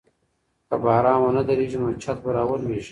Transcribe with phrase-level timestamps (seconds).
[0.67, 2.79] که باران ونه دريږي نو چت به راولوېږي.